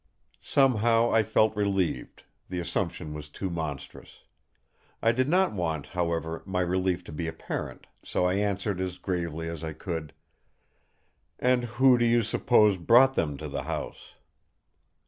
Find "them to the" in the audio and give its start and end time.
13.13-13.65